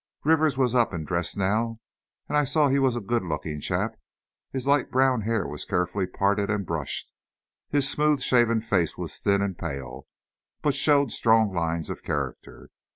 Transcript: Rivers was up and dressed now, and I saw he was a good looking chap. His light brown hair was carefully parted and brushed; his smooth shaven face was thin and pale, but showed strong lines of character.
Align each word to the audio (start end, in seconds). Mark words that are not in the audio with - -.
Rivers 0.23 0.57
was 0.57 0.73
up 0.73 0.93
and 0.93 1.05
dressed 1.05 1.37
now, 1.37 1.77
and 2.27 2.35
I 2.35 2.43
saw 2.43 2.69
he 2.69 2.79
was 2.79 2.95
a 2.95 3.01
good 3.01 3.21
looking 3.23 3.61
chap. 3.61 3.99
His 4.51 4.65
light 4.65 4.89
brown 4.89 5.21
hair 5.21 5.45
was 5.45 5.63
carefully 5.63 6.07
parted 6.07 6.49
and 6.49 6.65
brushed; 6.65 7.11
his 7.69 7.87
smooth 7.87 8.19
shaven 8.19 8.61
face 8.61 8.97
was 8.97 9.19
thin 9.19 9.43
and 9.43 9.55
pale, 9.55 10.07
but 10.63 10.73
showed 10.73 11.11
strong 11.11 11.53
lines 11.53 11.91
of 11.91 12.01
character. 12.01 12.71